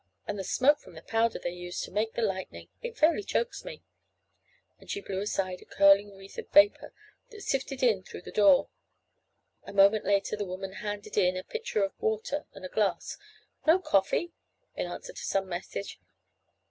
And 0.25 0.39
the 0.39 0.43
smoke 0.43 0.79
from 0.79 0.95
the 0.95 1.03
powder 1.03 1.37
they 1.37 1.51
use 1.51 1.79
to 1.81 1.91
make 1.91 2.13
the 2.15 2.23
lightning! 2.23 2.69
It 2.81 2.97
fairly 2.97 3.21
chokes 3.21 3.63
me," 3.63 3.83
and 4.79 4.89
she 4.89 4.99
blew 4.99 5.21
aside 5.21 5.61
a 5.61 5.65
curling 5.65 6.17
wreath 6.17 6.39
of 6.39 6.49
vapor 6.49 6.91
that 7.29 7.43
sifted 7.43 7.83
in 7.83 8.01
through 8.01 8.23
the 8.23 8.31
door. 8.31 8.69
A 9.61 9.71
moment 9.73 10.03
later 10.05 10.35
the 10.35 10.43
woman 10.43 10.73
handed 10.81 11.17
in 11.17 11.37
a 11.37 11.43
pitcher 11.43 11.83
of 11.83 11.93
water 12.01 12.47
and 12.55 12.65
a 12.65 12.67
glass. 12.67 13.19
"No 13.67 13.77
coffee?" 13.77 14.31
in 14.75 14.87
answer 14.87 15.13
to 15.13 15.23
some 15.23 15.47
message. 15.47 15.99